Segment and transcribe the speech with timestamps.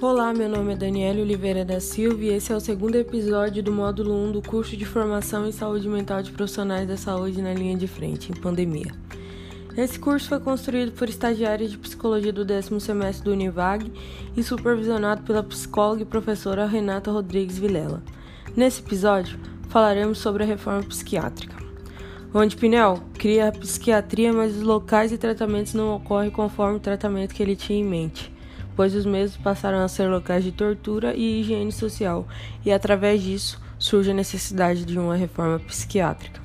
[0.00, 3.72] Olá, meu nome é Daniela Oliveira da Silva e esse é o segundo episódio do
[3.72, 7.76] módulo 1 do curso de formação em saúde mental de profissionais da saúde na linha
[7.76, 8.92] de frente em pandemia.
[9.76, 13.92] Esse curso foi construído por estagiários de psicologia do décimo semestre do Univag
[14.36, 18.00] e supervisionado pela psicóloga e professora Renata Rodrigues Vilela.
[18.54, 19.36] Nesse episódio,
[19.68, 21.56] falaremos sobre a reforma psiquiátrica.
[22.32, 27.34] Onde Pinel cria a psiquiatria, mas os locais e tratamentos não ocorrem conforme o tratamento
[27.34, 28.37] que ele tinha em mente
[28.78, 32.28] pois os mesmos passaram a ser locais de tortura e higiene social,
[32.64, 36.40] e através disso surge a necessidade de uma reforma psiquiátrica.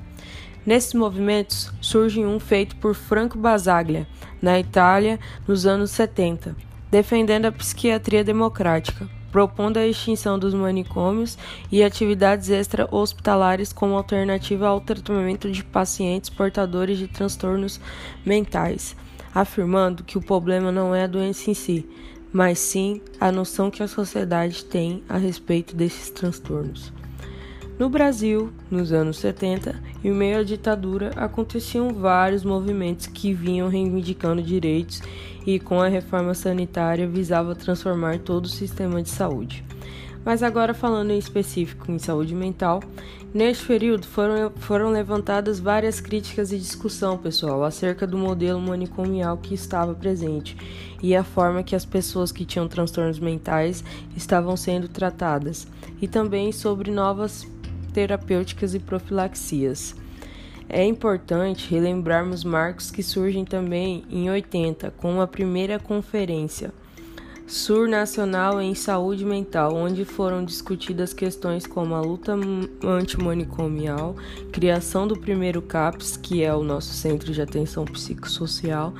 [0.66, 4.08] Nesses movimentos surge um feito por Franco Basaglia,
[4.42, 6.56] na Itália, nos anos 70,
[6.90, 11.38] defendendo a psiquiatria democrática, propondo a extinção dos manicômios
[11.70, 17.80] e atividades extra-hospitalares como alternativa ao tratamento de pacientes portadores de transtornos
[18.26, 18.96] mentais,
[19.32, 21.88] afirmando que o problema não é a doença em si,
[22.34, 26.92] mas sim a noção que a sociedade tem a respeito desses transtornos.
[27.78, 34.42] No Brasil, nos anos 70, em meio à ditadura, aconteciam vários movimentos que vinham reivindicando
[34.42, 35.00] direitos
[35.46, 39.64] e, com a reforma sanitária, visava transformar todo o sistema de saúde.
[40.24, 42.82] Mas agora falando em específico em saúde mental,
[43.32, 49.54] neste período foram, foram levantadas várias críticas e discussão, pessoal, acerca do modelo manicomial que
[49.54, 50.56] estava presente
[51.02, 53.84] e a forma que as pessoas que tinham transtornos mentais
[54.16, 55.66] estavam sendo tratadas,
[56.00, 57.46] e também sobre novas
[57.92, 59.94] terapêuticas e profilaxias.
[60.66, 66.72] É importante relembrarmos marcos que surgem também em 80, com a primeira conferência
[67.46, 72.34] Sur Nacional em Saúde Mental, onde foram discutidas questões como a luta
[72.82, 74.16] antimanicomial,
[74.50, 78.94] criação do primeiro CAPS, que é o nosso Centro de Atenção Psicossocial,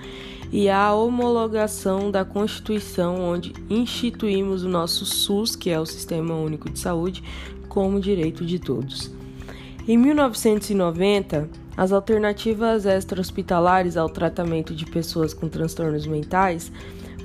[0.52, 6.68] e a homologação da Constituição, onde instituímos o nosso SUS, que é o Sistema Único
[6.68, 7.24] de Saúde,
[7.66, 9.10] como direito de todos.
[9.88, 16.70] Em 1990, as alternativas extra-hospitalares ao tratamento de pessoas com transtornos mentais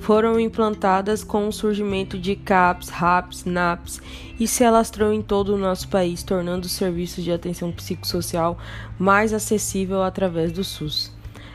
[0.00, 4.00] foram implantadas com o surgimento de CAPS, RAPS, NAPS
[4.40, 8.58] e se alastrou em todo o nosso país, tornando os serviços de atenção psicossocial
[8.98, 11.12] mais acessível através do SUS.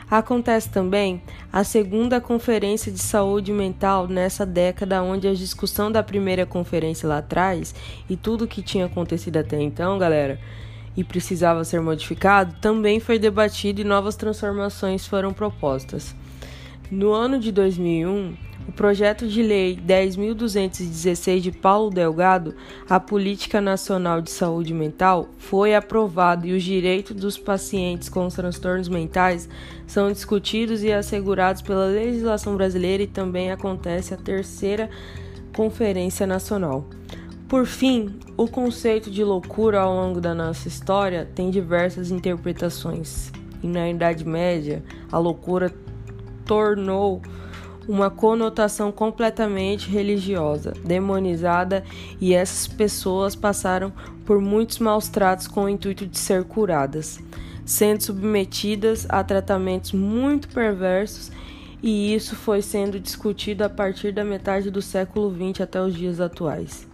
[0.08, 1.20] Acontece também
[1.52, 7.18] a segunda conferência de saúde mental nessa década, onde a discussão da primeira conferência lá
[7.18, 7.74] atrás
[8.08, 10.38] e tudo que tinha acontecido até então, galera,
[10.96, 16.14] e precisava ser modificado, também foi debatido e novas transformações foram propostas.
[16.90, 18.36] No ano de 2001,
[18.68, 22.54] o projeto de lei 10.216 de Paulo Delgado,
[22.88, 28.88] a Política Nacional de Saúde Mental, foi aprovado e os direitos dos pacientes com transtornos
[28.88, 29.48] mentais
[29.84, 34.88] são discutidos e assegurados pela legislação brasileira e também acontece a terceira
[35.56, 36.88] Conferência Nacional.
[37.48, 43.32] Por fim, o conceito de loucura ao longo da nossa história tem diversas interpretações.
[43.62, 45.72] E na Idade Média, a loucura
[46.46, 47.20] tornou
[47.88, 51.84] uma conotação completamente religiosa, demonizada,
[52.20, 53.92] e essas pessoas passaram
[54.24, 57.20] por muitos maus tratos com o intuito de ser curadas,
[57.64, 61.30] sendo submetidas a tratamentos muito perversos,
[61.82, 66.20] e isso foi sendo discutido a partir da metade do século XX até os dias
[66.20, 66.86] atuais.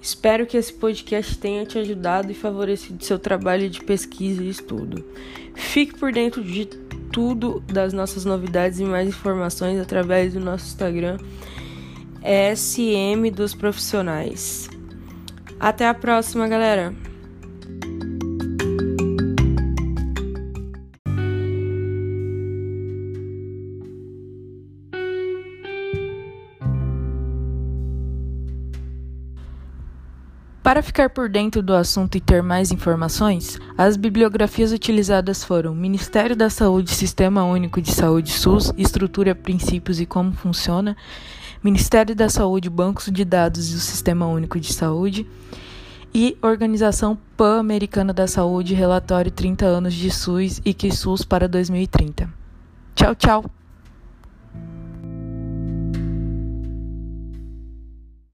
[0.00, 5.04] Espero que esse podcast tenha te ajudado e favorecido seu trabalho de pesquisa e estudo.
[5.54, 6.68] Fique por dentro de
[7.12, 11.18] tudo das nossas novidades e mais informações através do nosso Instagram
[12.22, 14.68] SM dos Profissionais.
[15.58, 16.94] Até a próxima, galera!
[30.66, 36.34] Para ficar por dentro do assunto e ter mais informações, as bibliografias utilizadas foram Ministério
[36.34, 40.96] da Saúde, Sistema Único de Saúde SUS, Estrutura, Princípios e Como Funciona,
[41.62, 45.24] Ministério da Saúde, Bancos de Dados e o Sistema Único de Saúde
[46.12, 52.28] e Organização Pan-Americana da Saúde, Relatório 30 anos de SUS e que SUS para 2030.
[52.96, 53.55] Tchau, tchau!